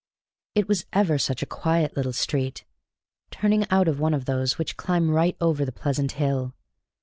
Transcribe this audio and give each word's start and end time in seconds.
It 0.55 0.67
was 0.67 0.87
ever 0.93 1.19
such 1.19 1.43
a 1.43 1.45
quiet 1.45 1.95
little 1.95 2.11
street, 2.11 2.65
turning 3.29 3.69
out 3.69 3.87
of 3.87 3.99
one 3.99 4.15
of 4.15 4.25
those 4.25 4.57
which 4.57 4.75
climb 4.75 5.11
right 5.11 5.37
over 5.39 5.63
the 5.63 5.71
pleasant 5.71 6.13
hill. 6.13 6.55